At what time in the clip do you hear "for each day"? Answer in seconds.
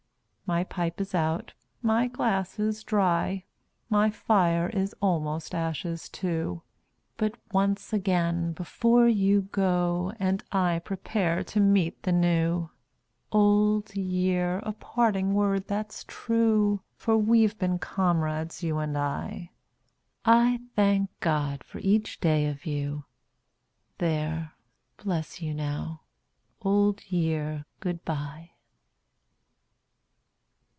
21.63-22.47